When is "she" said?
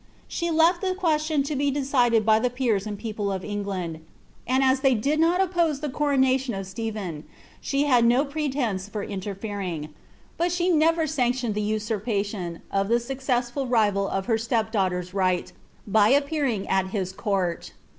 0.27-0.49, 7.59-7.83